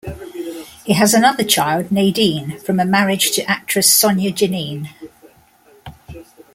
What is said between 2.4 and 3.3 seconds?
from a marriage